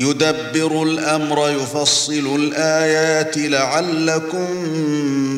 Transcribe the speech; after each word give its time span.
يدبر 0.00 0.82
الأمر 0.82 1.50
يفصل 1.50 2.36
الآيات 2.36 3.38
لعلكم 3.38 4.46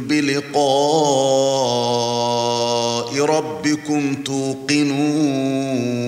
بلقاء 0.08 0.58
ربكم 3.24 4.14
توقنون. 4.22 6.07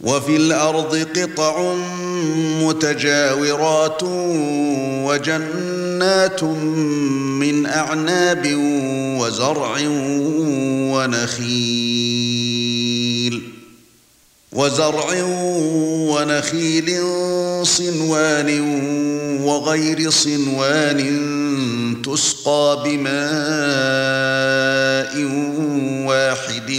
وفي 0.00 0.36
الأرض 0.36 1.06
قطع 1.16 1.74
متجاورات 2.62 4.02
وجنات 5.04 6.42
من 6.44 7.66
أعناب 7.66 8.54
وزرع 9.20 9.76
ونخيل. 10.92 12.37
وزرع 14.58 15.22
ونخيل 16.10 16.90
صنوان 17.62 18.60
وغير 19.42 20.10
صنوان 20.10 21.00
تسقى 22.04 22.82
بماء 22.84 23.14
واحد 26.08 26.70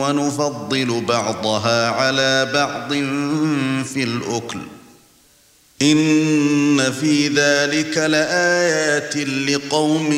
ونفضل 0.00 1.04
بعضها 1.08 1.88
على 1.90 2.50
بعض 2.54 2.92
في 3.84 4.02
الأكل. 4.02 4.60
إن 5.82 6.92
في 6.92 7.28
ذلك 7.28 7.98
لآيات 7.98 9.16
لقوم 9.16 10.12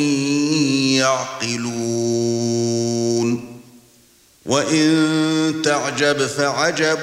يعقلون. 0.94 2.41
وإن 4.46 5.62
تعجب 5.64 6.26
فعجب 6.26 6.98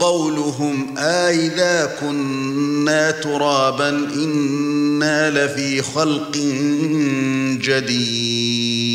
قولهم 0.00 0.98
آئذا 0.98 1.96
كنا 2.00 3.10
ترابا 3.10 3.88
إنا 3.88 5.30
لفي 5.30 5.82
خلق 5.82 6.36
جديد 7.62 8.86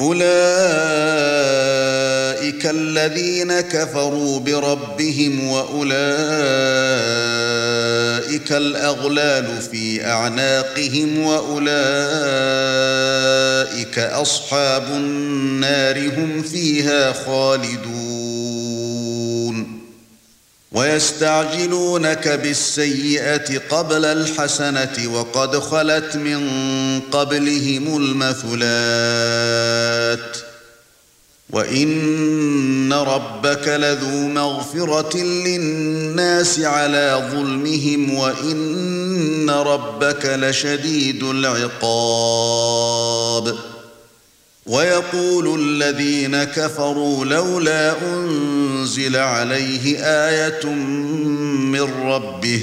أولئك 0.00 0.28
الذين 2.66 3.60
كفروا 3.60 4.40
بربهم 4.40 5.48
وأولئك 5.48 5.98
الأغلال 8.50 9.62
في 9.70 10.06
أعناقهم 10.06 11.18
وأولئك 11.18 11.68
أصحاب 13.98 14.82
النار 14.82 16.08
هم 16.08 16.42
فيها 16.42 17.12
خالدون. 17.12 18.18
ويستعجلونك 20.72 22.28
بالسيئة 22.28 23.58
قبل 23.58 24.04
الحسنة 24.04 25.12
وقد 25.12 25.58
خلت 25.58 26.16
من 26.16 26.50
قبلهم 27.00 27.96
المثلات. 27.96 28.48
وان 31.52 32.92
ربك 32.92 33.68
لذو 33.68 34.28
مغفرة 34.28 35.16
للناس 35.18 36.60
على 36.60 37.28
ظلمهم 37.32 38.14
وان 38.14 39.50
ربك 39.50 40.26
لشديد 40.26 41.22
العقاب 41.22 42.38
ويقول 44.66 45.60
الذين 45.60 46.44
كفروا 46.44 47.24
لولا 47.24 47.94
انزل 48.14 49.16
عليه 49.16 49.98
آية 50.04 50.64
من 50.64 51.80
ربه 52.02 52.62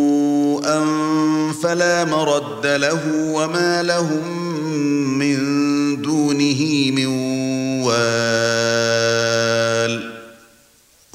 فلا 1.63 2.05
مرد 2.05 2.65
له 2.65 2.99
وما 3.15 3.83
لهم 3.83 4.27
من 5.17 5.37
دونه 6.01 6.91
من 6.91 7.07
وال. 7.83 8.01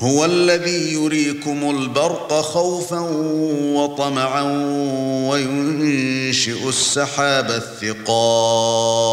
هو 0.01 0.25
الذي 0.25 0.93
يريكم 0.93 1.71
البرق 1.71 2.41
خوفا 2.41 3.01
وطمعا 3.75 4.43
وينشئ 5.31 6.69
السحاب 6.69 7.51
الثقال. 7.51 9.07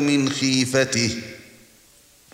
من 0.00 0.28
خيفته. 0.28 1.16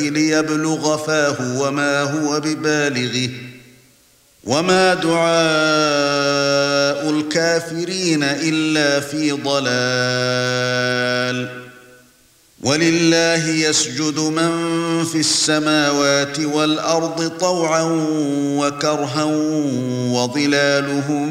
ليبلغ 0.00 0.96
فاه 0.96 1.60
وما 1.60 2.02
هو 2.02 2.40
ببالغه 2.40 3.30
وما 4.44 4.94
دعاء 4.94 5.32
الكافرين 7.10 8.22
إلا 8.22 9.00
في 9.00 9.32
ضلال. 9.32 10.82
ولله 12.62 13.48
يسجد 13.48 14.18
من 14.18 15.04
في 15.04 15.18
السماوات 15.18 16.40
والأرض 16.40 17.28
طوعا 17.40 17.82
وكرها 18.58 19.24
وظلالهم 20.12 21.28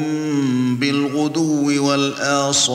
بالغدو 0.76 1.88
والآصال. 1.88 2.72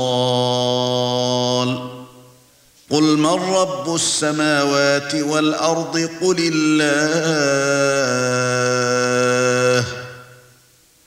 قل 2.90 3.04
من 3.18 3.26
رب 3.54 3.96
السماوات 3.96 5.16
والأرض 5.16 6.10
قل 6.22 6.36
الله 6.54 7.08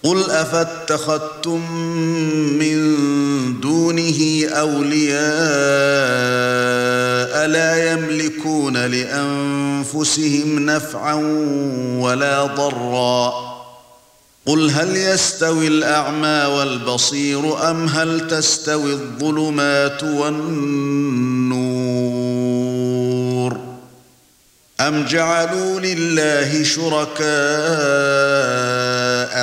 قل 0.03 0.31
أفاتخذتم 0.31 1.73
من 2.59 2.81
دونه 3.61 4.47
أولياء 4.49 5.21
لا 7.47 7.93
يملكون 7.93 8.77
لأنفسهم 8.87 10.59
نفعا 10.67 11.15
ولا 12.01 12.45
ضرا 12.45 13.50
قل 14.51 14.71
هل 14.71 14.97
يستوي 14.97 15.67
الاعمى 15.67 16.55
والبصير 16.57 17.71
ام 17.71 17.87
هل 17.87 18.29
تستوي 18.29 18.93
الظلمات 18.93 20.03
والنور 20.03 21.51
ام 24.81 25.05
جعلوا 25.05 25.81
لله 25.81 26.65
شركاء 26.65 27.21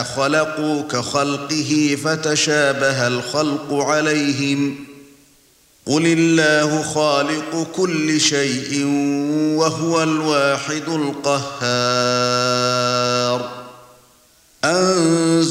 خلقوا 0.04 0.82
كخلقه 0.82 1.98
فتشابه 2.04 3.08
الخلق 3.08 3.74
عليهم 3.74 4.76
قل 5.86 6.06
الله 6.06 6.84
خالق 6.84 7.68
كل 7.76 8.22
شيء 8.22 8.86
وهو 9.56 10.04
الواحد 10.04 10.84
القهار 10.88 12.97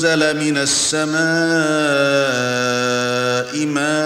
أنزل 0.06 0.36
من 0.40 0.58
السماء 0.58 1.16
ماء 3.66 3.96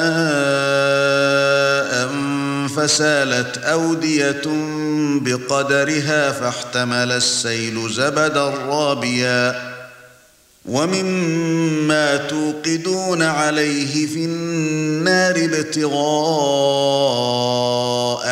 فسالت 2.68 3.58
أودية 3.58 4.42
بقدرها 5.20 6.32
فاحتمل 6.32 7.12
السيل 7.12 7.90
زبدا 7.90 8.48
رابيا 8.48 9.70
ومما 10.64 12.16
توقدون 12.16 13.22
عليه 13.22 14.06
في 14.06 14.24
النار 14.24 15.34
ابتغاء 15.36 16.00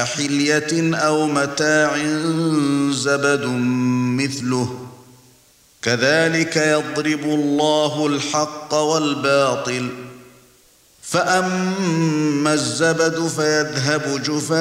حلية 0.05 0.97
أو 0.97 1.27
متاع 1.27 1.97
زبد 2.91 3.45
مثله 4.17 4.88
كذلك 5.89 6.57
يضرب 6.57 7.25
الله 7.25 8.07
الحق 8.07 8.75
والباطل 8.75 9.89
فأما 11.03 12.55
الزبد 12.55 13.29
فيذهب 13.29 14.23
جفاء 14.23 14.59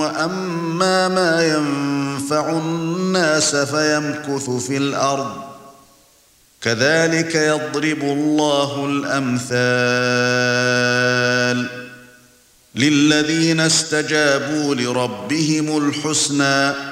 وأما 0.00 1.08
ما 1.08 1.46
ينفع 1.46 2.50
الناس 2.50 3.56
فيمكث 3.56 4.50
في 4.50 4.76
الأرض. 4.76 5.32
كذلك 6.62 7.34
يضرب 7.34 8.02
الله 8.02 8.86
الأمثال 8.86 9.68
للذين 12.74 13.60
استجابوا 13.60 14.74
لربهم 14.74 15.88
الحسنى. 15.88 16.91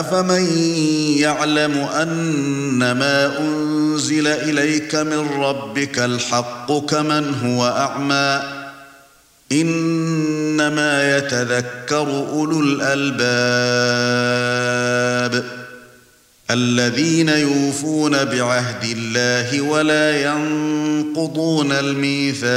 أفمن 0.00 0.58
يعلم 1.18 1.78
ان 1.78 2.92
ما 2.92 3.38
أنزل 3.38 4.26
إليك 4.26 4.94
من 4.94 5.28
ربك 5.42 5.98
الحق 5.98 6.72
كمن 6.72 7.34
هو 7.34 7.68
أعمى؟ 7.68 8.42
إنما 9.52 11.16
يتذكر 11.16 12.26
أولو 12.32 12.60
الألباب 12.60 13.16
الذين 16.50 17.28
يوفون 17.28 18.24
بعهد 18.24 18.84
الله 18.84 19.60
ولا 19.60 20.22
ينقضون 20.22 21.72
الميثاق. 21.72 22.56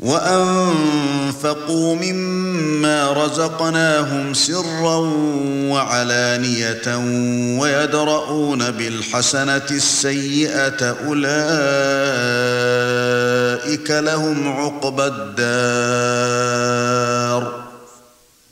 وأنفقوا 0.00 1.94
مما 1.94 3.12
رزقناهم 3.12 4.34
سرا 4.34 4.96
وعلانية 5.72 6.96
ويدرؤون 7.60 8.70
بالحسنة 8.70 9.66
السيئة 9.70 10.96
أولئك 11.06 11.26
لهم 13.90 14.48
عقبى 14.48 15.04
الدار 15.06 16.46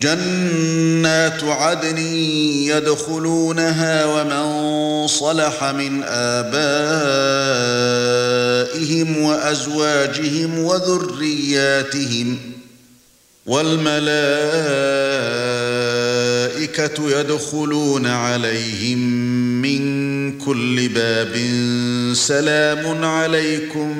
جنات 0.03 1.45
عدن 1.45 1.99
يدخلونها 2.69 4.05
ومن 4.05 5.07
صلح 5.07 5.65
من 5.65 6.03
آبائهم 6.05 7.55
وأزواجهم 9.23 10.59
وذرياتهم 10.59 12.39
والملائكه 16.64 17.21
يدخلون 17.21 18.06
عليهم 18.06 18.99
من 19.62 20.38
كل 20.38 20.88
باب. 20.88 21.35
سلام 22.14 23.04
عليكم 23.04 23.90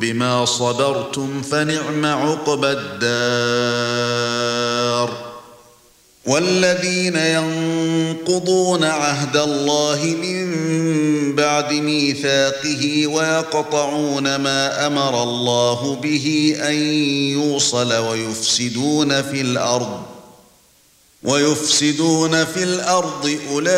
بما 0.00 0.44
صبرتم 0.44 1.42
فنعم 1.42 2.06
عقبى 2.06 2.72
الدار. 2.72 3.90
والذين 6.26 7.16
ينقضون 7.16 8.84
عهد 8.84 9.36
الله 9.36 10.16
من 10.22 10.50
بعد 11.34 11.72
ميثاقه 11.72 13.06
ويقطعون 13.06 14.36
ما 14.36 14.86
أمر 14.86 15.22
الله 15.22 15.94
به 16.02 16.56
أن 16.62 16.74
يوصل 17.32 17.92
ويفسدون 17.92 19.22
في 19.22 19.40
الأرض. 19.40 20.09
ويفسدون 21.24 22.44
في 22.44 22.62
الأرض 22.62 23.38
أولئك 23.52 23.70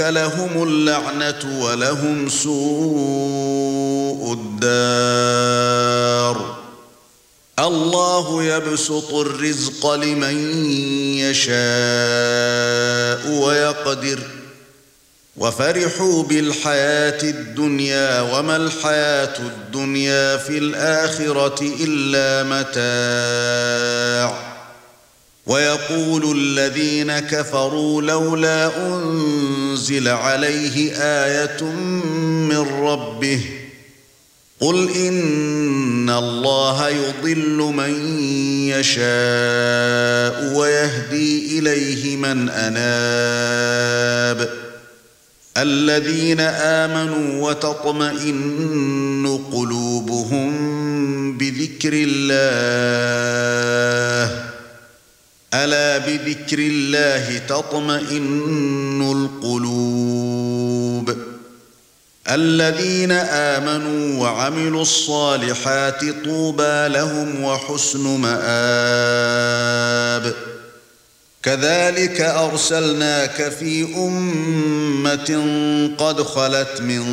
لهم 0.00 0.62
اللعنة 0.62 1.64
ولهم 1.64 2.28
سوء 2.28 4.32
الدار. 4.32 4.60
الله 7.58 8.44
يبسط 8.44 9.14
الرزق 9.14 9.94
لمن 9.94 10.64
يشاء 11.18 11.50
ويقدر. 13.30 14.18
وفرحوا 15.36 16.22
بالحياة 16.22 17.22
الدنيا 17.22 18.20
وما 18.20 18.56
الحياة 18.56 19.38
الدنيا 19.38 20.36
في 20.36 20.58
الآخرة 20.58 21.72
إلا 21.80 22.42
متاع. 22.42 24.49
ويقول 25.50 26.36
الذين 26.38 27.18
كفروا 27.18 28.02
لولا 28.02 28.86
أنزل 28.86 30.08
عليه 30.08 30.92
آية 30.96 31.62
من 32.50 32.66
ربه 32.82 33.40
قل 34.60 34.90
إن 34.90 36.10
الله 36.10 36.88
يضل 36.88 37.56
من 37.76 38.18
يشاء 38.68 40.54
ويهدي 40.56 41.58
إليه 41.58 42.16
من 42.16 42.48
أناب 42.48 43.60
الذين 45.56 46.40
آمنوا 46.40 47.48
وتطمئن 47.50 49.40
قلوبهم 49.52 50.52
بذكر 51.38 51.90
الله 51.94 52.50
ألا 55.54 55.98
بذكر 55.98 56.58
الله 56.58 57.38
تطمئن 57.38 59.12
القلوب؟ 59.12 61.16
الذين 62.30 63.12
آمنوا 63.12 64.22
وعملوا 64.22 64.82
الصالحات 64.82 66.04
طوبى 66.24 66.88
لهم 66.88 67.44
وحسن 67.44 68.20
مآب. 68.20 68.50
كذلك 71.42 72.20
أرسلناك 72.20 73.52
في 73.58 73.84
أمة 73.96 75.50
قد 75.98 76.22
خلت 76.22 76.80
من 76.80 77.04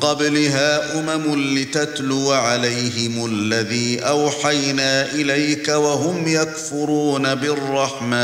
قبلها 0.00 0.98
أمم 0.98 1.56
لتتلو 1.58 2.32
عليهم 2.32 3.26
الذي 3.26 4.00
أوحينا 4.00 5.12
إليك 5.12 5.68
وهم 5.68 6.28
يكفرون 6.28 7.34
بالرحمن. 7.34 8.16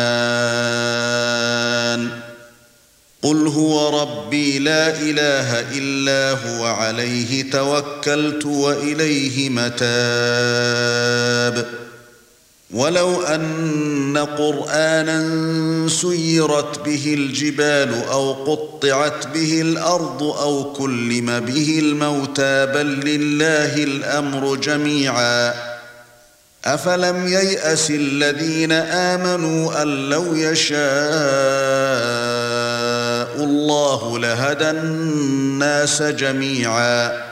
قل 3.22 3.46
هو 3.46 4.02
ربي 4.02 4.58
لا 4.58 5.00
إله 5.00 5.60
إلا 5.78 6.30
هو 6.30 6.64
عليه 6.64 7.50
توكلت 7.50 8.46
وإليه 8.46 9.50
متاب. 9.50 11.02
ولو 12.72 13.22
أن 13.22 14.18
قرآنا 14.38 15.28
سيرت 15.88 16.84
به 16.84 17.14
الجبال 17.14 18.04
أو 18.10 18.32
قطعت 18.32 19.26
به 19.26 19.60
الأرض 19.60 20.22
أو 20.22 20.72
كلم 20.72 21.40
به 21.40 21.78
الموتى 21.82 22.66
بل 22.66 22.86
لله 22.86 23.84
الأمر 23.84 24.56
جميعا. 24.56 25.54
أفلم 26.64 27.26
ييأس 27.26 27.90
الذين 27.90 28.72
آمنوا 28.72 29.82
أن 29.82 30.08
لو 30.08 30.34
يشاء 30.34 30.78
الله 33.44 34.18
لهدى 34.18 34.70
الناس 34.70 36.02
جميعا. 36.02 37.31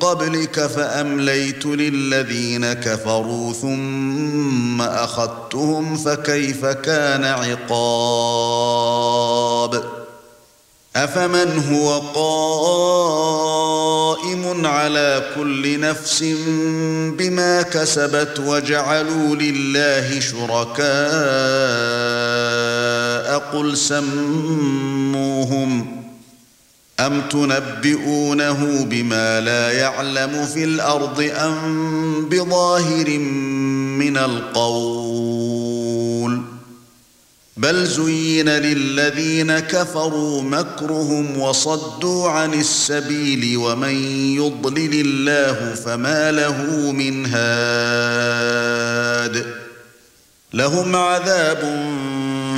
قبلك 0.00 0.60
فأمليت 0.66 1.66
للذين 1.66 2.72
كفروا 2.72 3.52
ثم 3.52 4.82
أخذتهم 4.82 5.96
فكيف 5.96 6.66
كان 6.66 7.24
عقاب؟ 7.24 8.64
أفمن 10.96 11.62
هو 11.72 11.98
قائم 12.14 13.46
على 14.66 15.22
كل 15.34 15.80
نفس 15.80 16.24
بما 17.18 17.62
كسبت 17.62 18.40
وجعلوا 18.46 19.36
لله 19.36 20.20
شركاء؟ 20.20 21.64
قل 23.38 23.76
سموهم 23.76 25.24
أم 27.00 27.20
تنبئونه 27.30 28.84
بما 28.84 29.40
لا 29.40 29.72
يعلم 29.72 30.46
في 30.54 30.64
الأرض 30.64 31.30
أم 31.36 32.28
بظاهر 32.28 33.18
من 33.98 34.16
القول؟ 34.16 35.74
بل 37.56 37.86
زين 37.86 38.48
للذين 38.48 39.58
كفروا 39.58 40.42
مكرهم 40.42 41.38
وصدوا 41.40 42.30
عن 42.30 42.54
السبيل 42.54 43.56
ومن 43.56 43.94
يضلل 44.36 45.00
الله 45.00 45.74
فما 45.74 46.32
له 46.32 46.92
من 46.92 47.26
هاد. 47.26 48.64
لهم 50.54 50.96
عذاب 50.96 51.64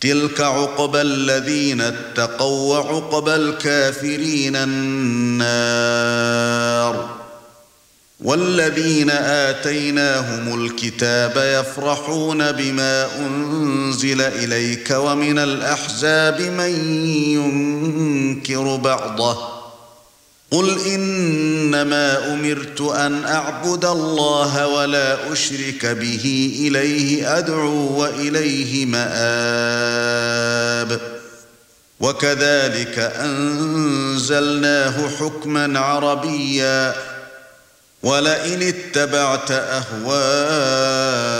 تلك 0.00 0.40
عقبى 0.40 1.00
الذين 1.00 1.80
اتقوا 1.80 2.78
وعقبى 2.78 3.34
الكافرين 3.34 4.56
النار 4.56 6.30
والذين 8.20 9.10
آتيناهم 9.10 10.64
الكتاب 10.64 11.32
يفرحون 11.36 12.52
بما 12.52 13.06
أنزل 13.18 14.20
إليك 14.20 14.90
ومن 14.90 15.38
الأحزاب 15.38 16.40
من 16.40 17.02
ينكر 17.24 18.76
بعضه 18.76 19.49
قل 20.50 20.78
انما 20.86 22.32
امرت 22.34 22.80
ان 22.80 23.24
اعبد 23.24 23.84
الله 23.84 24.66
ولا 24.66 25.32
اشرك 25.32 25.86
به 25.86 26.54
اليه 26.60 27.38
ادعو 27.38 28.00
واليه 28.00 28.86
مآب 28.86 30.10
وكذلك 32.00 32.98
انزلناه 32.98 35.08
حكما 35.08 35.80
عربيا 35.80 36.94
ولئن 38.02 38.62
اتبعت 38.62 39.50
اهواءهم 39.50 41.39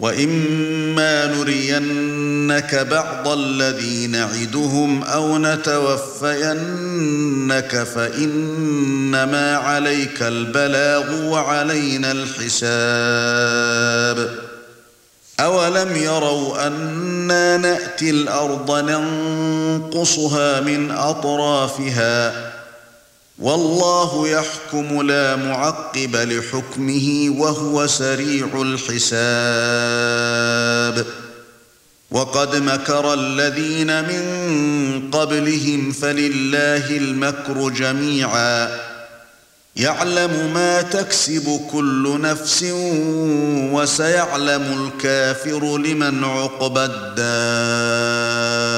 وإما 0.00 1.26
نرينك 1.26 2.74
بعض 2.74 3.28
الذي 3.28 4.06
نعدهم 4.06 5.02
أو 5.02 5.38
نتوفينك 5.38 6.62
فإنما 7.94 9.56
عليك 9.56 10.22
البلاغ 10.22 11.22
وعلينا 11.24 12.12
الحساب. 12.12 13.58
أولم 15.40 15.96
يروا 15.96 16.66
أنا 16.66 17.56
نأتي 17.56 18.10
الأرض 18.10 18.70
ننقصها 18.90 20.60
من 20.60 20.90
أطرافها 20.90 22.52
والله 23.40 24.28
يحكم 24.28 25.02
لا 25.02 25.36
معقب 25.36 26.16
لحكمه 26.16 27.34
وهو 27.38 27.86
سريع 27.86 28.48
الحساب. 28.62 29.28
وقد 32.10 32.56
مكر 32.56 33.14
الذين 33.14 34.02
من 34.02 34.22
قبلهم 35.10 35.92
فلله 35.92 36.90
المكر 36.90 37.68
جميعا. 37.68 38.68
يعلم 39.76 40.50
ما 40.54 40.82
تكسب 40.82 41.60
كل 41.72 42.20
نفس 42.20 42.64
وسيعلم 43.72 44.62
الكافر 44.62 45.78
لمن 45.78 46.24
عقبى 46.24 46.84
الدار. 46.84 48.77